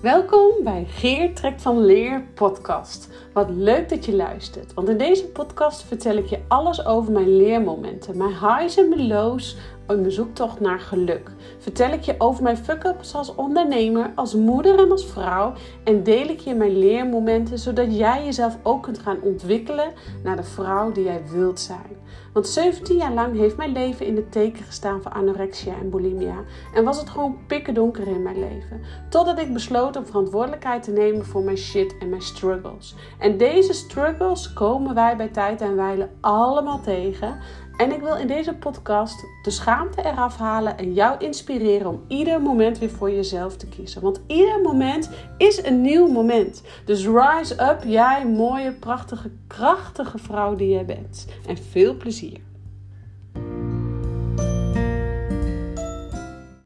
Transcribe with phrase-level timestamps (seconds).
[0.00, 3.08] Welkom bij Geer Trekt van Leer podcast.
[3.32, 7.36] Wat leuk dat je luistert, want in deze podcast vertel ik je alles over mijn
[7.36, 9.56] leermomenten, mijn highs en mijn lows
[9.86, 11.30] mijn zoektocht naar geluk.
[11.58, 15.52] Vertel ik je over mijn fuck-ups als ondernemer, als moeder en als vrouw
[15.84, 20.42] en deel ik je mijn leermomenten zodat jij jezelf ook kunt gaan ontwikkelen naar de
[20.42, 22.04] vrouw die jij wilt zijn.
[22.36, 26.36] Want 17 jaar lang heeft mijn leven in het teken gestaan van anorexia en bulimia.
[26.74, 28.80] En was het gewoon pikken donker in mijn leven.
[29.08, 32.94] Totdat ik besloot om verantwoordelijkheid te nemen voor mijn shit en mijn struggles.
[33.18, 37.38] En deze struggles komen wij bij tijd en wijle allemaal tegen.
[37.76, 42.40] En ik wil in deze podcast de schaamte eraf halen en jou inspireren om ieder
[42.40, 44.02] moment weer voor jezelf te kiezen.
[44.02, 46.62] Want ieder moment is een nieuw moment.
[46.84, 51.26] Dus rise up, jij mooie, prachtige, krachtige vrouw die jij bent.
[51.46, 52.40] En veel plezier.